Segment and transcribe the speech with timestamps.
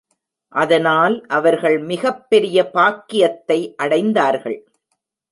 [0.49, 4.59] அதனால் அவர்கள் மிகப் பெரிய பாக்கியத்தை அடைந்தார்கள்.